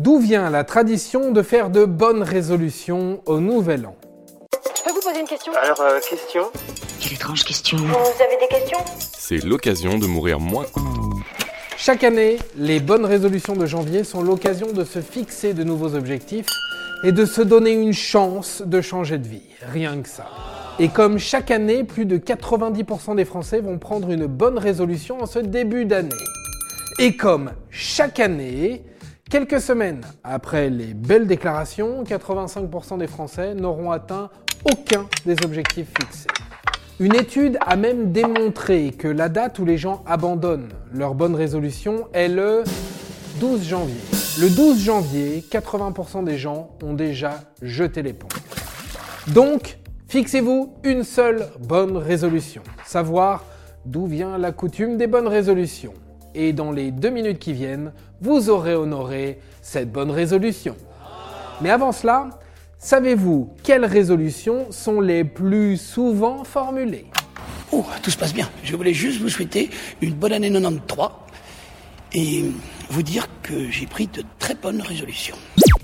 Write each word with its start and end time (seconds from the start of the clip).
D'où 0.00 0.18
vient 0.18 0.48
la 0.48 0.64
tradition 0.64 1.30
de 1.30 1.42
faire 1.42 1.68
de 1.68 1.84
bonnes 1.84 2.22
résolutions 2.22 3.20
au 3.26 3.38
Nouvel 3.38 3.84
An 3.84 3.94
Je 4.74 4.82
peux 4.82 4.92
vous 4.92 5.02
poser 5.02 5.20
une 5.20 5.26
question 5.26 5.52
Alors, 5.62 5.78
euh, 5.82 6.00
question 6.00 6.44
Quelle 7.02 7.12
étrange 7.12 7.44
question. 7.44 7.76
Vous 7.76 7.84
avez 7.84 8.38
des 8.40 8.48
questions 8.48 8.78
C'est 9.18 9.44
l'occasion 9.44 9.98
de 9.98 10.06
mourir 10.06 10.40
moins. 10.40 10.64
Chaque 11.76 12.02
année, 12.02 12.38
les 12.56 12.80
bonnes 12.80 13.04
résolutions 13.04 13.54
de 13.54 13.66
janvier 13.66 14.02
sont 14.02 14.22
l'occasion 14.22 14.72
de 14.72 14.84
se 14.84 15.02
fixer 15.02 15.52
de 15.52 15.64
nouveaux 15.64 15.94
objectifs 15.94 16.46
et 17.04 17.12
de 17.12 17.26
se 17.26 17.42
donner 17.42 17.72
une 17.72 17.92
chance 17.92 18.62
de 18.64 18.80
changer 18.80 19.18
de 19.18 19.28
vie. 19.28 19.42
Rien 19.70 20.00
que 20.00 20.08
ça. 20.08 20.24
Et 20.78 20.88
comme 20.88 21.18
chaque 21.18 21.50
année, 21.50 21.84
plus 21.84 22.06
de 22.06 22.16
90% 22.16 23.16
des 23.16 23.26
Français 23.26 23.60
vont 23.60 23.76
prendre 23.76 24.10
une 24.10 24.24
bonne 24.24 24.56
résolution 24.56 25.20
en 25.20 25.26
ce 25.26 25.40
début 25.40 25.84
d'année. 25.84 26.08
Et 26.98 27.18
comme 27.18 27.52
chaque 27.68 28.18
année, 28.18 28.82
quelques 29.30 29.60
semaines 29.60 30.00
après 30.24 30.68
les 30.68 30.92
belles 30.92 31.26
déclarations, 31.26 32.02
85% 32.02 32.98
des 32.98 33.06
Français 33.06 33.54
n'auront 33.54 33.92
atteint 33.92 34.28
aucun 34.70 35.06
des 35.24 35.36
objectifs 35.44 35.88
fixés. 35.98 36.28
Une 36.98 37.14
étude 37.14 37.56
a 37.64 37.76
même 37.76 38.12
démontré 38.12 38.90
que 38.90 39.08
la 39.08 39.28
date 39.28 39.58
où 39.60 39.64
les 39.64 39.78
gens 39.78 40.02
abandonnent 40.04 40.68
leur 40.92 41.14
bonne 41.14 41.34
résolution 41.34 42.08
est 42.12 42.28
le 42.28 42.64
12 43.38 43.62
janvier. 43.62 44.00
Le 44.40 44.50
12 44.50 44.80
janvier, 44.80 45.44
80% 45.48 46.24
des 46.24 46.36
gens 46.36 46.70
ont 46.82 46.92
déjà 46.92 47.40
jeté 47.62 48.02
l'éponge. 48.02 48.32
Donc, 49.28 49.78
fixez-vous 50.08 50.74
une 50.82 51.04
seule 51.04 51.46
bonne 51.60 51.96
résolution. 51.96 52.62
Savoir 52.84 53.44
d'où 53.86 54.06
vient 54.06 54.36
la 54.36 54.50
coutume 54.52 54.98
des 54.98 55.06
bonnes 55.06 55.28
résolutions. 55.28 55.94
Et 56.34 56.52
dans 56.52 56.72
les 56.72 56.90
deux 56.90 57.10
minutes 57.10 57.38
qui 57.38 57.52
viennent, 57.52 57.92
vous 58.20 58.50
aurez 58.50 58.74
honoré 58.74 59.40
cette 59.62 59.90
bonne 59.90 60.10
résolution. 60.10 60.76
Mais 61.60 61.70
avant 61.70 61.92
cela, 61.92 62.30
savez-vous 62.78 63.50
quelles 63.62 63.84
résolutions 63.84 64.70
sont 64.70 65.00
les 65.00 65.24
plus 65.24 65.76
souvent 65.76 66.44
formulées? 66.44 67.06
Oh, 67.72 67.84
tout 68.02 68.10
se 68.10 68.18
passe 68.18 68.34
bien. 68.34 68.48
Je 68.64 68.74
voulais 68.76 68.94
juste 68.94 69.20
vous 69.20 69.28
souhaiter 69.28 69.70
une 70.00 70.14
bonne 70.14 70.32
année 70.32 70.50
93 70.50 71.08
et 72.12 72.44
vous 72.88 73.02
dire 73.02 73.28
que 73.42 73.70
j'ai 73.70 73.86
pris 73.86 74.06
de 74.08 74.24
très 74.38 74.54
bonnes 74.54 74.80
résolutions. 74.80 75.36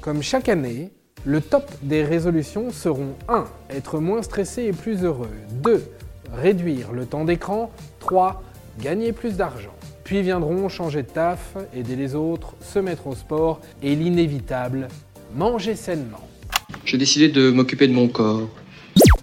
Comme 0.00 0.22
chaque 0.22 0.48
année, 0.48 0.90
le 1.24 1.40
top 1.40 1.70
des 1.82 2.02
résolutions 2.04 2.70
seront 2.70 3.14
1. 3.28 3.44
Être 3.70 3.98
moins 3.98 4.22
stressé 4.22 4.64
et 4.64 4.72
plus 4.72 5.04
heureux. 5.04 5.30
2. 5.62 5.84
Réduire 6.32 6.92
le 6.92 7.06
temps 7.06 7.24
d'écran. 7.24 7.70
3. 8.00 8.42
Gagner 8.80 9.12
plus 9.12 9.36
d'argent. 9.36 9.74
Puis 10.10 10.22
viendront 10.22 10.68
changer 10.68 11.04
de 11.04 11.08
taf, 11.08 11.56
aider 11.72 11.94
les 11.94 12.16
autres, 12.16 12.56
se 12.60 12.80
mettre 12.80 13.06
au 13.06 13.14
sport 13.14 13.60
et 13.80 13.94
l'inévitable, 13.94 14.88
manger 15.36 15.76
sainement. 15.76 16.18
J'ai 16.84 16.98
décidé 16.98 17.28
de 17.28 17.52
m'occuper 17.52 17.86
de 17.86 17.92
mon 17.92 18.08
corps. 18.08 18.48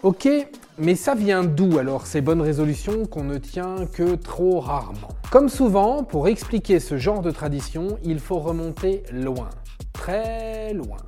Ok, 0.02 0.30
mais 0.78 0.96
ça 0.96 1.14
vient 1.14 1.44
d'où 1.44 1.78
alors 1.78 2.08
ces 2.08 2.22
bonnes 2.22 2.40
résolutions 2.40 3.06
qu'on 3.06 3.26
ne 3.26 3.38
tient 3.38 3.86
que 3.92 4.16
trop 4.16 4.62
rarement? 4.62 5.10
Comme 5.30 5.50
souvent, 5.50 6.06
pour 6.06 6.30
expliquer 6.30 6.80
ce 6.80 6.98
genre 6.98 7.22
de 7.22 7.32
tradition, 7.32 7.98
il 8.06 8.20
faut 8.20 8.40
remonter 8.40 9.04
loin, 9.12 9.50
très 9.92 10.74
loin. 10.74 11.00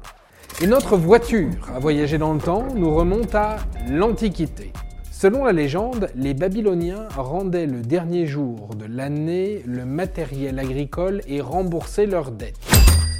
Et 0.61 0.67
notre 0.67 0.97
voiture 0.97 1.55
à 1.73 1.79
voyager 1.79 2.17
dans 2.17 2.33
le 2.33 2.41
temps 2.41 2.67
nous 2.75 2.93
remonte 2.93 3.33
à 3.33 3.55
l'Antiquité. 3.89 4.73
Selon 5.21 5.43
la 5.43 5.51
légende, 5.51 6.07
les 6.15 6.33
Babyloniens 6.33 7.09
rendaient 7.13 7.65
le 7.65 7.81
dernier 7.81 8.25
jour 8.25 8.69
de 8.73 8.85
l'année 8.85 9.61
le 9.65 9.83
matériel 9.83 10.57
agricole 10.59 11.19
et 11.27 11.41
remboursaient 11.41 12.05
leurs 12.05 12.31
dettes. 12.31 12.55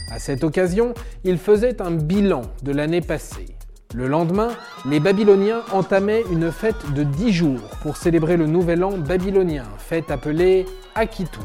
À 0.09 0.17
cette 0.17 0.45
occasion, 0.45 0.93
ils 1.25 1.37
faisaient 1.37 1.81
un 1.81 1.91
bilan 1.91 2.43
de 2.63 2.71
l'année 2.71 3.01
passée. 3.01 3.47
Le 3.93 4.07
lendemain, 4.07 4.47
les 4.85 5.01
Babyloniens 5.01 5.59
entamaient 5.73 6.23
une 6.31 6.53
fête 6.53 6.93
de 6.95 7.03
10 7.03 7.33
jours 7.33 7.69
pour 7.81 7.97
célébrer 7.97 8.37
le 8.37 8.47
nouvel 8.47 8.85
an 8.85 8.97
babylonien, 8.97 9.65
fête 9.77 10.09
appelée 10.09 10.67
Akitu. 10.95 11.39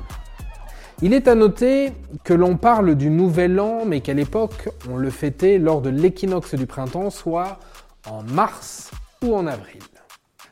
Il 1.03 1.15
est 1.15 1.27
à 1.27 1.35
noter 1.35 1.91
que 2.23 2.33
l'on 2.33 2.57
parle 2.57 2.95
du 2.95 3.11
nouvel 3.11 3.59
an, 3.59 3.81
mais 3.85 4.03
qu'à 4.03 4.15
l'époque, 4.15 4.69
on 4.89 4.99
le 4.99 5.11
fêtait 5.11 5.59
lors 5.59 5.81
de 5.81 5.91
l'équinoxe 5.91 6.55
du 6.55 6.67
printemps, 6.67 7.11
soit 7.11 7.59
en 8.09 8.23
mars 8.23 8.93
ou 9.21 9.35
en 9.35 9.49
avril. 9.49 9.81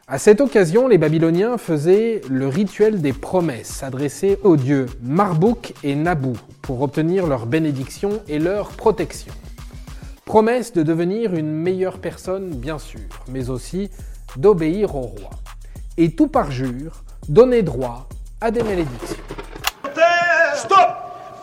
À 0.08 0.18
cette 0.18 0.40
occasion, 0.40 0.88
les 0.88 0.98
Babyloniens 0.98 1.58
faisaient 1.58 2.22
le 2.28 2.48
rituel 2.48 3.00
des 3.00 3.12
promesses 3.12 3.84
adressées 3.84 4.36
aux 4.42 4.56
dieux 4.56 4.86
Marduk 5.00 5.74
et 5.84 5.94
Nabu 5.94 6.32
pour 6.60 6.82
obtenir 6.82 7.28
leur 7.28 7.46
bénédiction 7.46 8.20
et 8.26 8.40
leur 8.40 8.70
protection. 8.70 9.32
Promesse 10.24 10.72
de 10.72 10.82
devenir 10.82 11.34
une 11.34 11.52
meilleure 11.52 11.98
personne, 11.98 12.50
bien 12.50 12.80
sûr, 12.80 13.00
mais 13.30 13.48
aussi 13.48 13.90
d'obéir 14.36 14.96
au 14.96 15.02
roi. 15.02 15.30
Et 15.96 16.10
tout 16.10 16.26
parjure 16.26 17.04
donnait 17.28 17.62
droit 17.62 18.08
à 18.40 18.50
des 18.50 18.64
malédictions. 18.64 19.16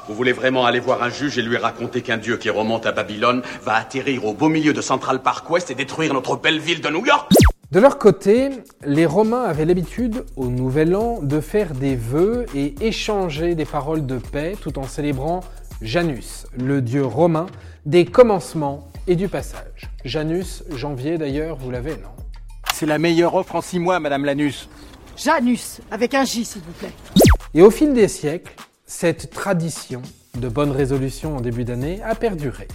Vous 0.09 0.15
voulez 0.15 0.33
vraiment 0.33 0.65
aller 0.65 0.79
voir 0.79 1.01
un 1.03 1.09
juge 1.09 1.37
et 1.37 1.41
lui 1.43 1.55
raconter 1.55 2.01
qu'un 2.01 2.17
dieu 2.17 2.35
qui 2.35 2.49
remonte 2.49 2.85
à 2.87 2.91
Babylone 2.91 3.41
va 3.63 3.75
atterrir 3.75 4.25
au 4.25 4.33
beau 4.33 4.49
milieu 4.49 4.73
de 4.73 4.81
Central 4.81 5.21
Park 5.21 5.49
West 5.49 5.71
et 5.71 5.75
détruire 5.75 6.13
notre 6.13 6.35
belle 6.35 6.59
ville 6.59 6.81
de 6.81 6.89
New 6.89 7.05
York? 7.05 7.31
De 7.71 7.79
leur 7.79 7.99
côté, 7.99 8.49
les 8.83 9.05
Romains 9.05 9.43
avaient 9.43 9.65
l'habitude, 9.65 10.25
au 10.35 10.47
Nouvel 10.47 10.95
An, 10.95 11.19
de 11.21 11.39
faire 11.39 11.75
des 11.75 11.95
vœux 11.95 12.47
et 12.55 12.73
échanger 12.81 13.53
des 13.53 13.65
paroles 13.65 14.07
de 14.07 14.17
paix 14.17 14.55
tout 14.59 14.79
en 14.79 14.85
célébrant 14.85 15.41
Janus, 15.79 16.47
le 16.57 16.81
dieu 16.81 17.05
romain 17.05 17.45
des 17.85 18.05
commencements 18.05 18.87
et 19.05 19.15
du 19.15 19.27
passage. 19.27 19.91
Janus, 20.03 20.63
janvier 20.71 21.19
d'ailleurs, 21.19 21.57
vous 21.57 21.69
l'avez, 21.69 21.91
non? 21.91 22.09
C'est 22.73 22.87
la 22.87 22.97
meilleure 22.97 23.35
offre 23.35 23.55
en 23.55 23.61
six 23.61 23.77
mois, 23.77 23.99
Madame 23.99 24.25
Lanus. 24.25 24.67
Janus, 25.15 25.79
avec 25.91 26.15
un 26.15 26.25
J 26.25 26.45
s'il 26.45 26.63
vous 26.63 26.71
plaît. 26.71 26.93
Et 27.53 27.61
au 27.61 27.69
fil 27.69 27.93
des 27.93 28.07
siècles, 28.07 28.55
cette 28.87 29.29
tradition 29.29 30.01
de 30.33 30.49
bonnes 30.49 30.71
résolutions 30.71 31.37
en 31.37 31.41
début 31.41 31.65
d'année 31.65 32.01
a 32.01 32.15
perduré. 32.15 32.67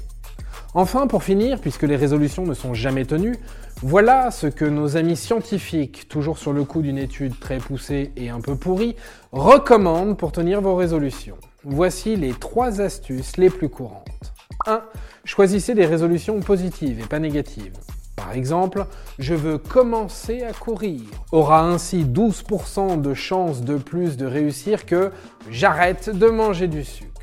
Enfin, 0.76 1.06
pour 1.06 1.22
finir, 1.22 1.60
puisque 1.60 1.84
les 1.84 1.94
résolutions 1.94 2.44
ne 2.44 2.52
sont 2.52 2.74
jamais 2.74 3.04
tenues, 3.04 3.36
voilà 3.80 4.32
ce 4.32 4.48
que 4.48 4.64
nos 4.64 4.96
amis 4.96 5.16
scientifiques, 5.16 6.08
toujours 6.08 6.36
sur 6.36 6.52
le 6.52 6.64
coup 6.64 6.82
d'une 6.82 6.98
étude 6.98 7.38
très 7.38 7.58
poussée 7.58 8.10
et 8.16 8.28
un 8.28 8.40
peu 8.40 8.56
pourrie, 8.56 8.96
recommandent 9.30 10.18
pour 10.18 10.32
tenir 10.32 10.60
vos 10.60 10.74
résolutions. 10.74 11.36
Voici 11.62 12.16
les 12.16 12.32
trois 12.32 12.80
astuces 12.80 13.36
les 13.36 13.50
plus 13.50 13.68
courantes. 13.68 14.32
1. 14.66 14.82
Choisissez 15.24 15.74
des 15.74 15.86
résolutions 15.86 16.40
positives 16.40 16.98
et 16.98 17.06
pas 17.06 17.20
négatives. 17.20 17.78
Par 18.16 18.32
exemple, 18.32 18.86
je 19.20 19.34
veux 19.34 19.58
commencer 19.58 20.42
à 20.42 20.52
courir 20.52 21.02
aura 21.30 21.62
ainsi 21.62 22.04
12% 22.04 23.00
de 23.00 23.14
chances 23.14 23.60
de 23.60 23.76
plus 23.76 24.16
de 24.16 24.26
réussir 24.26 24.86
que 24.86 25.12
j'arrête 25.50 26.10
de 26.10 26.26
manger 26.26 26.66
du 26.66 26.84
sucre. 26.84 27.13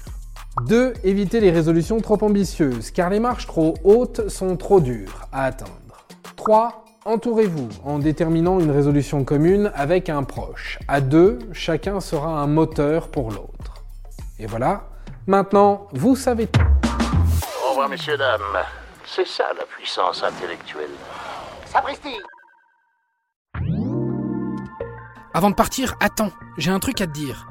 2. 0.68 0.94
Évitez 1.04 1.40
les 1.40 1.52
résolutions 1.52 2.00
trop 2.00 2.18
ambitieuses, 2.24 2.92
car 2.92 3.10
les 3.10 3.20
marches 3.20 3.48
trop 3.48 3.76
hautes 3.84 4.30
sont 4.30 4.58
trop 4.58 4.80
dures 4.80 5.28
à 5.32 5.46
atteindre. 5.46 6.06
3. 6.36 6.86
Entourez-vous 7.04 7.70
en 7.84 7.98
déterminant 7.98 8.60
une 8.60 8.70
résolution 8.70 9.24
commune 9.24 9.72
avec 9.76 10.10
un 10.10 10.24
proche. 10.24 10.78
À 10.88 11.02
deux, 11.02 11.40
chacun 11.52 12.00
sera 12.00 12.40
un 12.40 12.48
moteur 12.48 13.10
pour 13.10 13.32
l'autre. 13.32 13.84
Et 14.38 14.46
voilà, 14.46 14.84
maintenant 15.26 15.88
vous 15.94 16.16
savez 16.16 16.48
tout. 16.48 16.62
Au 17.66 17.70
revoir, 17.72 17.90
messieurs, 17.90 18.18
dames. 18.18 18.42
C'est 19.06 19.28
ça 19.28 19.46
la 19.58 19.66
puissance 19.66 20.24
intellectuelle. 20.24 20.92
Sapristi 21.66 22.18
Avant 25.34 25.50
de 25.50 25.56
partir, 25.56 25.96
attends, 26.00 26.32
j'ai 26.58 26.72
un 26.72 26.80
truc 26.80 27.02
à 27.02 27.08
te 27.08 27.14
dire. 27.14 27.51